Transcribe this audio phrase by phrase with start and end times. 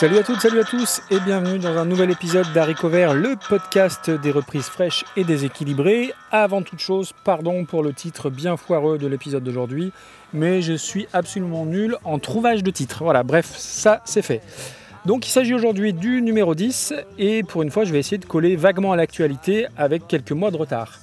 [0.00, 3.36] Salut à toutes, salut à tous et bienvenue dans un nouvel épisode d'Haricot Vert, le
[3.50, 6.14] podcast des reprises fraîches et déséquilibrées.
[6.30, 9.92] Avant toute chose, pardon pour le titre bien foireux de l'épisode d'aujourd'hui,
[10.32, 13.04] mais je suis absolument nul en trouvage de titres.
[13.04, 14.40] Voilà, bref, ça c'est fait.
[15.04, 18.24] Donc il s'agit aujourd'hui du numéro 10 et pour une fois je vais essayer de
[18.24, 20.94] coller vaguement à l'actualité avec quelques mois de retard.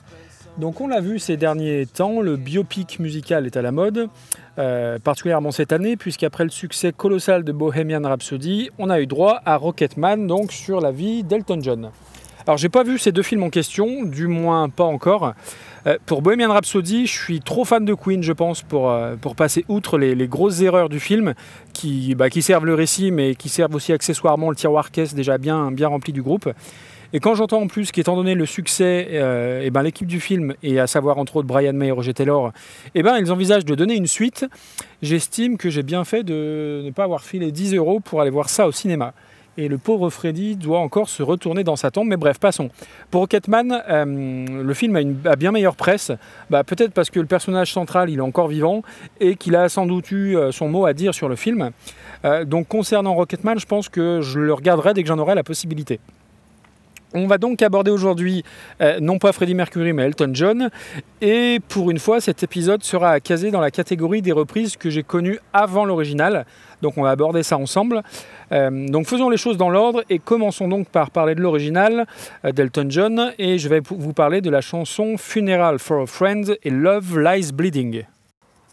[0.58, 4.09] Donc on l'a vu ces derniers temps, le biopic musical est à la mode,
[4.58, 9.40] euh, particulièrement cette année, puisqu'après le succès colossal de Bohemian Rhapsody, on a eu droit
[9.45, 11.91] à Rocketman, donc sur la vie d'Elton John.
[12.48, 15.34] Alors j'ai pas vu ces deux films en question, du moins pas encore.
[15.86, 19.64] Euh, pour Bohemian Rhapsody, je suis trop fan de Queen, je pense, pour, euh, passer
[19.67, 21.36] outre les, grosses erreurs du film,
[21.73, 25.38] qui, bah, qui servent le récit, mais qui servent aussi accessoirement le tiroir caisse déjà
[25.38, 26.50] bien, bien rempli du groupe.
[27.13, 30.53] Et quand j'entends en plus qu'étant donné le succès, euh, eh ben, l'équipe du film,
[30.61, 32.52] et à savoir entre autres Brian May et Roger Taylor,
[32.95, 34.45] eh ben, ils envisagent de donner une suite,
[35.02, 38.49] j'estime que j'ai bien fait de ne pas avoir filé 10 euros pour aller voir
[38.49, 39.14] ça au cinéma.
[39.59, 42.08] Et le pauvre Freddy doit encore se retourner dans sa tombe.
[42.08, 42.69] Mais bref, passons.
[43.09, 46.11] Pour Rocketman, euh, le film a une bien meilleure presse.
[46.52, 48.83] Bah, peut-être parce que le personnage central il est encore vivant
[49.19, 51.71] et qu'il a sans doute eu euh, son mot à dire sur le film.
[52.45, 55.99] donc concernant Rocketman, je pense que je le regarderai dès que j'en aurai la possibilité.
[57.18, 58.44] On va donc aborder aujourd'hui
[58.82, 60.70] euh, non pas Freddie Mercury mais Elton John.
[61.22, 65.04] Et pour une fois, cet épisode sera casé dans la catégorie des reprises que j'ai
[65.04, 66.45] connues avant l'original.
[66.82, 68.04] Donc on va aborder ça ensemble.
[68.52, 72.06] Euh, donc faisons les choses dans l'ordre et commençons donc par parler de l'original
[72.45, 73.34] euh, d'Elton John.
[73.40, 77.52] Et je vais vous parler de la chanson Funeral for a Friend et Love Lies
[77.52, 78.04] Bleeding.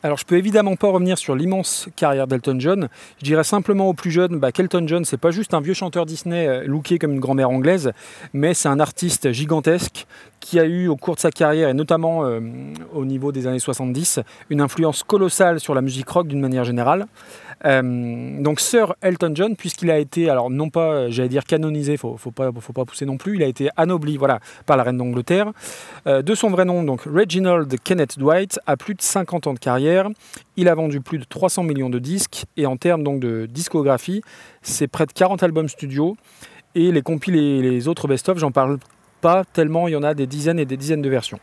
[0.04, 2.88] Alors je peux évidemment pas revenir sur l'immense carrière d'Elton John.
[3.20, 6.04] Je dirais simplement aux plus jeunes bah, qu'Elton John c'est pas juste un vieux chanteur
[6.04, 7.90] Disney euh, looké comme une grand-mère anglaise,
[8.34, 10.06] mais c'est un artiste gigantesque
[10.40, 12.38] qui a eu au cours de sa carrière, et notamment euh,
[12.92, 17.06] au niveau des années 70, une influence colossale sur la musique rock d'une manière générale.
[17.64, 22.18] Euh, donc Sir Elton John, puisqu'il a été, alors non pas, j'allais dire canonisé, faut,
[22.18, 24.98] faut pas, faut pas pousser non plus, il a été anobli, voilà, par la reine
[24.98, 25.50] d'Angleterre.
[26.04, 29.93] De son vrai nom, donc Reginald Kenneth Dwight, a plus de 50 ans de carrière.
[30.56, 34.22] Il a vendu plus de 300 millions de disques, et en termes donc de discographie,
[34.62, 36.16] c'est près de 40 albums studio.
[36.74, 38.78] Et les compiles et les autres best-of, j'en parle
[39.20, 41.38] pas tellement, il y en a des dizaines et des dizaines de versions.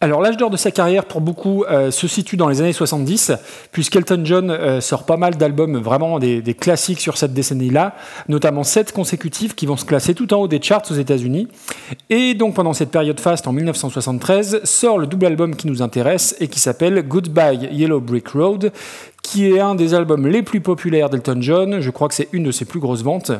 [0.00, 3.32] Alors l'âge d'or de sa carrière pour beaucoup euh, se situe dans les années 70,
[3.72, 7.96] puisqu'Elton John euh, sort pas mal d'albums vraiment des, classiques sur cette décennie-là,
[8.28, 11.48] notamment 7 consécutifs qui vont se classer tout en haut des charts aux États-Unis.
[12.10, 16.36] Et donc pendant cette période faste en 1973 sort le double album qui nous intéresse
[16.38, 18.70] et qui s'appelle Goodbye Yellow Brick Road,
[19.28, 22.44] qui est un des albums les plus populaires d'Elton John, je crois que c'est une
[22.44, 23.30] de ses plus grosses ventes,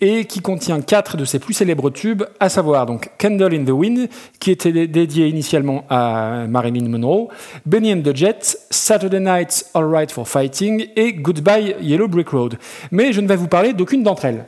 [0.00, 3.70] et qui contient quatre de ses plus célèbres tubes, à savoir donc Candle in the
[3.70, 4.08] Wind,
[4.40, 7.28] qui était dédié initialement à Marilyn Monroe,
[7.66, 12.56] Benny and the Jets, Saturday Night's All Right for Fighting et Goodbye Yellow Brick Road.
[12.90, 14.46] Mais je ne vais vous parler d'aucune d'entre elles.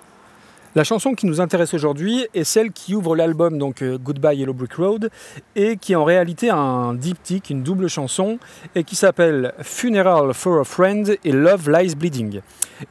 [0.78, 4.54] La chanson qui nous intéresse aujourd'hui est celle qui ouvre l'album donc euh, Goodbye Yellow
[4.54, 5.10] Brick Road
[5.56, 8.38] et qui est en réalité un diptyque, une double chanson
[8.76, 12.42] et qui s'appelle Funeral for a Friend et Love Lies Bleeding.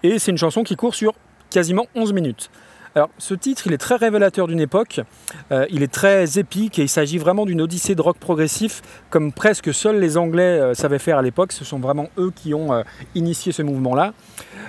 [0.03, 1.13] Et c'est une chanson qui court sur
[1.49, 2.49] quasiment 11 minutes.
[2.97, 5.02] Alors, ce titre, il est très révélateur d'une époque,
[5.52, 8.81] euh, il est très épique et il s'agit vraiment d'une odyssée de rock progressif
[9.12, 11.52] comme presque seuls les Anglais euh, savaient faire à l'époque.
[11.52, 14.13] Ce sont vraiment eux qui ont initié ce mouvement-là.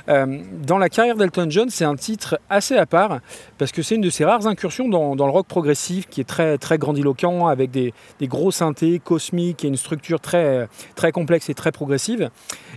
[0.08, 3.20] Euh, dans la carrière d'Elton John, c'est un titre assez à part
[3.58, 6.56] parce que c'est une de ses rares incursions dans, le rock progressif qui est très,
[6.58, 11.72] très grandiloquent avec des, gros synthés cosmiques et une structure très, très complexe et très
[11.72, 12.30] progressive.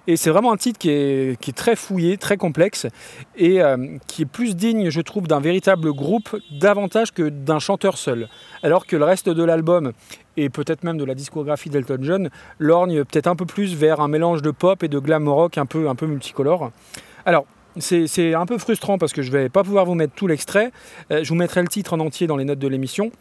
[0.08, 2.88] Et c'est vraiment un titre qui est, très fouillé, très complexe
[3.38, 7.98] et euh, qui est plus digne, je trouve, d'un véritable groupe davantage que d'un chanteur
[7.98, 8.28] seul.
[8.64, 9.92] Alors que le reste de l'album
[10.38, 14.08] et peut-être même de la discographie d'Elton John lorgne peut-être un peu plus vers un
[14.08, 16.72] mélange de pop et de glam rock un peu, multicolore.
[17.26, 17.46] Alors,
[17.78, 20.72] c'est un peu frustrant parce que je ne vais pas pouvoir vous mettre tout l'extrait.
[21.12, 23.12] Euh, je vous mettrai le titre en entier dans les notes de l'émission.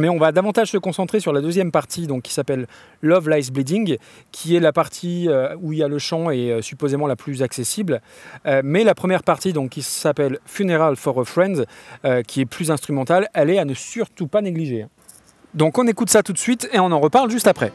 [0.00, 2.66] Mais on va davantage se concentrer sur la deuxième partie donc, qui s'appelle
[3.02, 3.98] Love Lies Bleeding,
[4.32, 7.16] qui est la partie euh, où il y a le chant et euh, supposément la
[7.16, 8.00] plus accessible.
[8.64, 11.66] mais la première partie donc, qui s'appelle Funeral for a Friend,
[12.26, 14.86] qui est plus instrumentale, elle est à ne surtout pas négliger.
[15.54, 17.72] Donc on écoute ça tout de suite et on en reparle juste après.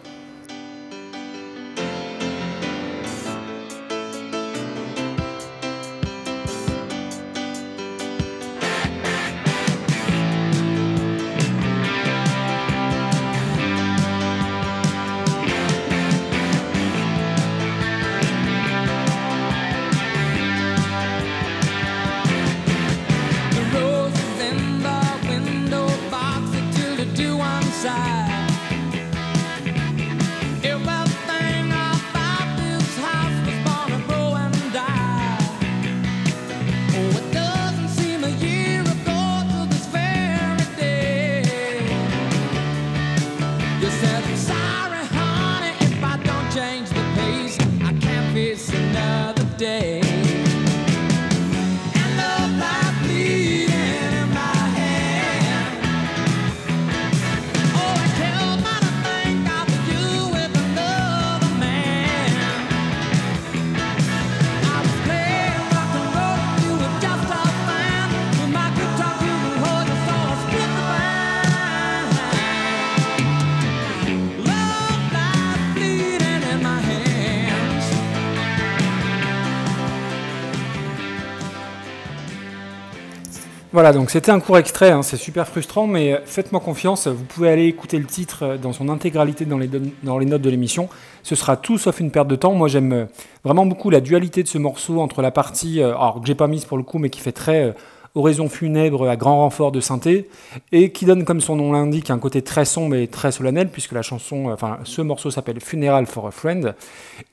[83.76, 87.26] Voilà, donc c'était un court extrait, hein, c'est super frustrant, mais euh, faites-moi confiance, vous
[87.26, 89.70] pouvez aller écouter le titre euh, dans son intégralité dans les,
[90.02, 90.88] dans les notes de l'émission.
[91.24, 92.54] Ce sera tout sauf une perte de temps.
[92.54, 93.06] Moi j'aime euh,
[93.44, 96.64] vraiment beaucoup la dualité de ce morceau entre la partie, alors que j'ai pas mise
[96.64, 97.76] pour le coup, mais qui fait très
[98.16, 100.28] oraison funèbre à grand renfort de synthé,
[100.72, 103.92] et qui donne, comme son nom l'indique, un côté très sombre et très solennel, puisque
[103.92, 106.76] la chanson, enfin, ce morceau s'appelle Funeral for a Friend.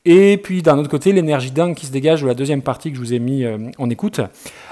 [0.04, 2.96] Et puis d'un autre côté, l'énergie dingue qui se dégage de la deuxième partie que
[2.96, 4.20] je vous ai mis euh, en écoute.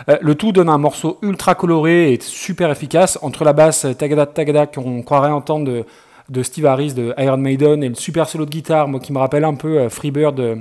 [0.08, 4.26] Euh, le tout donne un morceau ultra coloré et super efficace, entre la basse tagada
[4.26, 5.84] tagada qu'on croirait entendre
[6.30, 9.18] de Steve Harris de Iron Maiden et le super solo de guitare, moi qui me
[9.18, 10.58] rappelle un peu euh, Freebird de,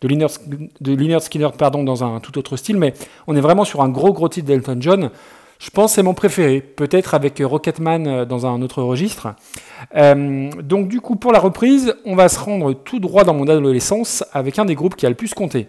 [0.00, 0.08] de,
[0.94, 2.92] Lynyrd, Skinner pardon, dans un tout autre style, mais
[3.28, 5.10] on est vraiment sur un gros gros titre d'Elton John.
[5.60, 9.28] Je pense c'est mon préféré, peut-être avec Rocketman euh, dans un autre registre.
[9.94, 13.46] Euh, donc du coup, pour la reprise, on va se rendre tout droit dans mon
[13.46, 15.68] adolescence avec un des groupes qui a le plus compté.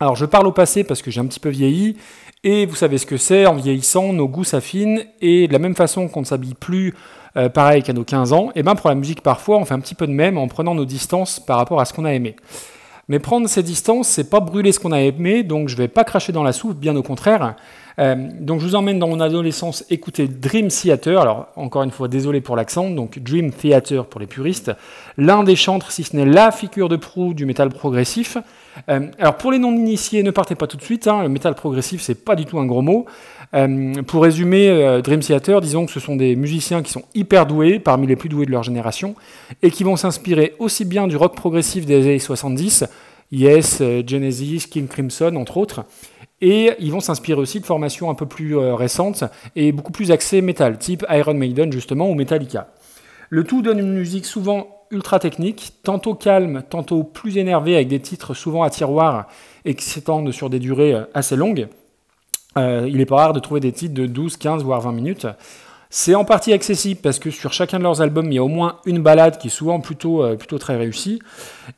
[0.00, 1.96] Alors je parle au passé parce que j'ai un petit peu vieilli,
[2.44, 5.74] et vous savez ce que c'est, en vieillissant, nos goûts s'affinent, et de la même
[5.74, 6.94] façon qu'on ne s'habille plus
[7.36, 9.80] euh, pareil qu'à nos 15 ans, et bien pour la musique parfois on fait un
[9.80, 12.36] petit peu de même en prenant nos distances par rapport à ce qu'on a aimé.
[13.08, 16.04] Mais prendre ces distances, c'est pas brûler ce qu'on a aimé, donc je vais pas
[16.04, 17.56] cracher dans la soupe, bien au contraire.
[17.98, 22.08] Euh, donc je vous emmène dans mon adolescence écouter Dream Theater, alors encore une fois
[22.08, 24.72] désolé pour l'accent, donc Dream Theater pour les puristes,
[25.16, 28.38] l'un des chantres, si ce n'est la figure de proue du métal progressif.
[28.88, 32.00] Euh, alors pour les non-initiés, ne partez pas tout de suite, hein, le métal progressif
[32.00, 33.06] c'est pas du tout un gros mot.
[33.54, 37.80] Euh, pour résumer, Dream Theater, disons que ce sont des musiciens qui sont hyper doués,
[37.80, 39.16] parmi les plus doués de leur génération,
[39.62, 42.84] et qui vont s'inspirer aussi bien du rock progressif des années 70,
[43.30, 45.84] Yes, Genesis, King Crimson, entre autres,
[46.40, 49.24] et ils vont s'inspirer aussi de formations un peu plus récentes
[49.56, 52.68] et beaucoup plus axées métal, type Iron Maiden justement ou Metallica.
[53.30, 58.00] Le tout donne une musique souvent ultra technique, tantôt calme, tantôt plus énervée, avec des
[58.00, 59.26] titres souvent à tiroir
[59.64, 61.68] et qui s'étendent sur des durées assez longues.
[62.56, 65.26] Euh, il n'est pas rare de trouver des titres de 12, 15, voire 20 minutes.
[65.90, 68.48] C'est en partie accessible parce que sur chacun de leurs albums, il y a au
[68.48, 71.20] moins une balade qui est souvent plutôt, euh, plutôt très réussie.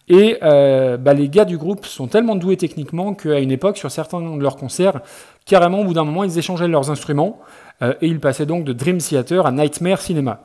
[0.08, 3.90] Et euh, bah, les gars du groupe sont tellement doués techniquement qu'à une époque, sur
[3.90, 5.00] certains de leurs concerts,
[5.46, 7.38] carrément au bout d'un moment, ils échangeaient leurs instruments
[7.82, 10.42] et ils passaient donc de Dream Theater à Nightmare Cinema.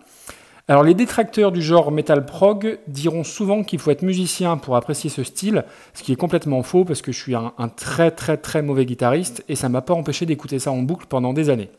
[0.67, 5.11] Alors les détracteurs du genre metal prog diront souvent qu'il faut être musicien pour apprécier
[5.11, 5.63] ce style,
[5.93, 9.43] ce qui est complètement faux parce que je suis un, très très très mauvais guitariste
[9.47, 11.69] et ça m'a pas empêché d'écouter ça en boucle pendant des années.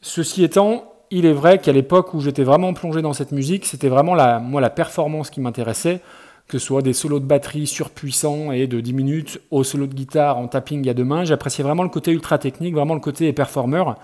[0.00, 3.88] Ceci étant, il est vrai qu'à l'époque où j'étais vraiment plongé dans cette musique, c'était
[3.88, 6.00] vraiment la, moi la performance qui m'intéressait,
[6.46, 9.94] que ce soit des solos de batterie surpuissants et de 10 minutes aux solos de
[9.94, 13.32] guitare en tapping à deux mains, j'appréciais vraiment le côté ultra technique, vraiment le côté
[13.32, 13.96] performeur.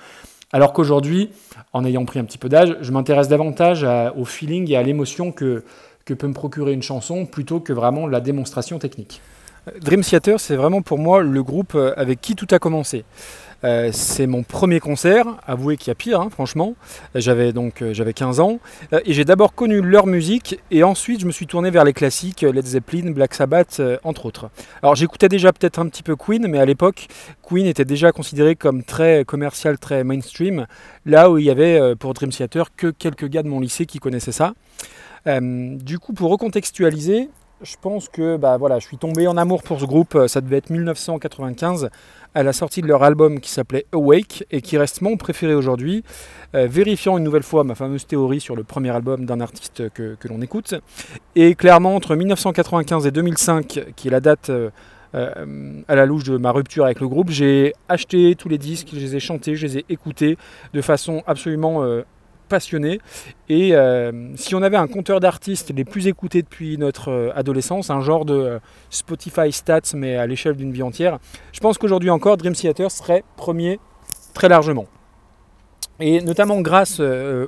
[0.53, 1.31] Alors qu'aujourd'hui,
[1.73, 5.33] en ayant pris un petit peu d'âge, je m'intéresse davantage au feeling et à l'émotion
[5.33, 5.65] que,
[6.05, 9.21] que peut me procurer une chanson plutôt que vraiment la démonstration technique.
[9.81, 13.05] Dream Theater, c'est vraiment pour moi le groupe euh, avec qui tout a commencé.
[13.65, 16.77] Euh, c'est mon premier concert, avouez qu'il y a pire, hein, franchement.
[17.17, 18.61] J'avais donc euh, j'avais 15 ans
[18.93, 22.43] et j'ai d'abord connu leur musique et ensuite je me suis tourné vers les classiques
[22.43, 24.51] Led Zeppelin, Black Sabbath, entre autres.
[24.83, 27.09] Alors j'écoutais déjà peut-être un petit peu Queen, mais à l'époque
[27.43, 30.69] Queen était déjà considéré comme très commercial, très mainstream.
[31.07, 33.99] Là où il y avait pour Dream Theater que quelques gars de mon lycée qui
[33.99, 34.55] connaissaient ça.
[35.27, 37.31] du coup, pour recontextualiser,
[37.63, 40.41] je pense que bah, voilà, je suis tombé en amour pour ce groupe, euh, ça
[40.41, 41.89] devait être 1995,
[42.35, 46.05] à la sortie de leur album qui s'appelait Awake et qui reste mon préféré aujourd'hui,
[46.55, 50.17] euh, vérifiant une nouvelle fois ma fameuse théorie sur le premier album d'un artiste que,
[50.29, 50.75] l'on écoute.
[51.35, 54.71] Et clairement, entre 1995 et 2005, qui est la date euh,
[55.15, 58.99] à la louche de ma rupture avec le groupe, j'ai acheté tous les disques, je
[58.99, 60.37] les ai chantés, je les ai écoutés
[60.75, 61.83] de façon absolument
[62.47, 63.01] passionné.
[63.49, 67.91] Et euh, si on avait un compteur d'artistes les plus écoutés depuis notre euh, adolescence,
[67.91, 68.59] un genre de euh,
[68.91, 71.19] Spotify Stats, mais à l'échelle d'une vie entière,
[71.53, 73.79] je pense qu'aujourd'hui encore, Dream Theater serait premier
[74.35, 74.87] très largement.
[75.99, 77.01] Et notamment grâce,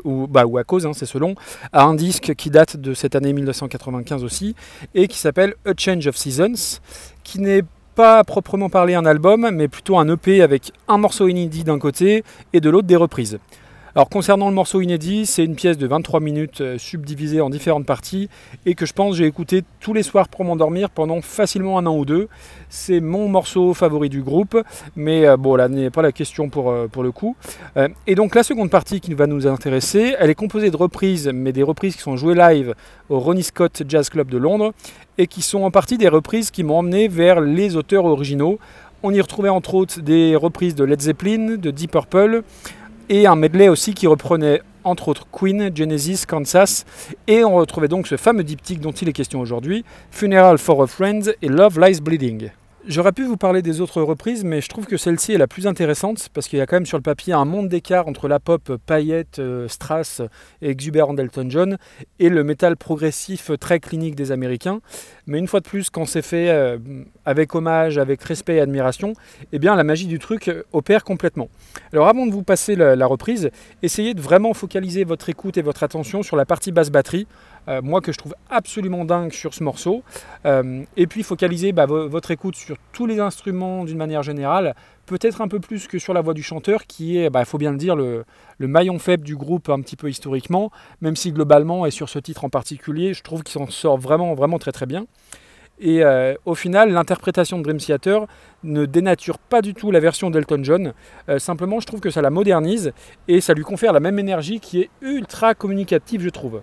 [0.05, 1.35] ou, bah, ou, à cause, hein, c'est selon,
[1.71, 4.55] à un disque qui date de cette année 1995 aussi,
[4.95, 6.81] et qui s'appelle A Change of Seasons,
[7.25, 7.62] qui n'est
[7.99, 12.23] pas proprement parlé un album, mais plutôt un EP avec un morceau inédit d'un côté
[12.52, 13.40] et de l'autre des reprises.
[13.99, 17.85] Alors concernant le morceau inédit, c'est une pièce de 23 minutes euh, subdivisée en différentes
[17.85, 18.28] parties
[18.64, 21.97] et que je pense j'ai écouté tous les soirs pour m'endormir pendant facilement un an
[21.97, 22.28] ou deux.
[22.69, 24.57] C'est mon morceau favori du groupe,
[24.95, 27.35] mais euh, bon là n'est pas la question pour, euh, pour le coup.
[28.07, 31.50] et donc la seconde partie qui va nous intéresser, elle est composée de reprises, mais
[31.50, 32.76] des reprises qui sont jouées live
[33.09, 34.75] au Ronnie Scott Jazz Club de Londres
[35.19, 38.61] et qui sont en partie des reprises qui m'ont emmené vers les auteurs originaux.
[39.02, 42.45] On y retrouvait entre autres des reprises de Led Zeppelin, de Deep Purple,
[43.09, 46.85] et un medley aussi qui reprenait entre autres Queen, Genesis, Kansas,
[47.27, 50.87] et on retrouvait donc ce fameux diptyque dont il est question aujourd'hui, Funeral for a
[50.87, 52.50] Friend et Love Lies Bleeding.
[52.88, 55.66] J'aurais pu vous parler des autres reprises, mais je trouve que celle-ci est la plus
[55.66, 58.40] intéressante parce qu'il y a quand même sur le papier un monde d'écart entre la
[58.40, 60.23] pop paillette, euh, strass
[60.62, 61.76] et exubérant d'Elton John
[62.18, 64.80] et le métal progressif très clinique des Américains.
[65.26, 66.78] Mais une fois de plus, quand c'est fait euh,
[67.26, 69.12] avec hommage, avec respect et admiration,
[69.52, 71.50] eh bien la magie du truc opère complètement.
[71.92, 73.50] Alors avant de vous passer la, la reprise,
[73.83, 77.26] essayez de vraiment focaliser votre écoute et votre attention sur la partie basse batterie.
[77.68, 80.02] Euh, moi que je trouve absolument dingue sur ce morceau.
[80.46, 84.75] Euh, et puis focaliser bah, votre écoute sur tous les instruments d'une manière générale,
[85.06, 87.58] peut-être un peu plus que sur la voix du chanteur, qui est, il bah, faut
[87.58, 88.25] bien le dire, le,
[88.58, 90.70] maillon faible du groupe un petit peu historiquement,
[91.00, 94.34] même si globalement, et sur ce titre en particulier, je trouve qu'il s'en sort vraiment,
[94.34, 95.06] vraiment très très bien.
[95.80, 98.26] Et euh, au final, l'interprétation de Dream Theater
[98.64, 100.92] ne dénature pas du tout la version d'Elton John.
[101.38, 102.92] simplement, je trouve que ça la modernise
[103.28, 106.62] et ça lui confère la même énergie qui est ultra communicative, je trouve.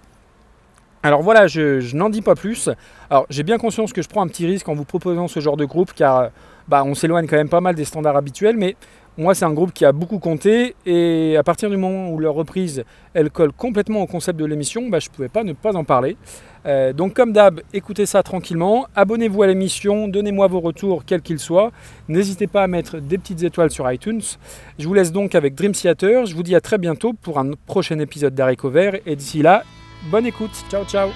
[1.05, 2.67] Alors voilà, je, n'en dis pas plus.
[3.11, 5.55] Alors j'ai bien conscience que je prends un petit risque en vous proposant ce genre
[5.55, 6.31] de groupe car
[6.67, 8.75] bah, on s'éloigne quand même pas mal des standards habituels, mais
[9.15, 12.33] moi c'est un groupe qui a beaucoup compté et à partir du moment où leur
[12.33, 12.83] reprise
[13.13, 15.83] elle colle complètement au concept de l'émission, bah, je ne pouvais pas ne pas en
[15.83, 16.17] parler.
[16.65, 21.37] Euh, donc comme d'hab, écoutez ça tranquillement, abonnez-vous à l'émission, donnez-moi vos retours quels qu'ils
[21.37, 21.71] soient,
[22.07, 24.23] n'hésitez pas à mettre des petites étoiles sur iTunes.
[24.79, 27.51] Je vous laisse donc avec Dream Theater, je vous dis à très bientôt pour un
[27.67, 29.63] prochain épisode d'Harry Cover et d'ici là,
[30.03, 31.11] Bonne écoute, ciao ciao